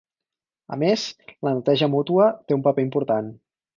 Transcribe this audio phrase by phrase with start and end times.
[0.75, 1.03] A més,
[1.47, 3.31] la neteja mútua té un paper important.